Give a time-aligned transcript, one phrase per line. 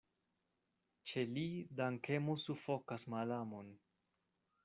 [1.09, 1.43] Ĉe li
[1.81, 3.73] dankemo sufokas malamon.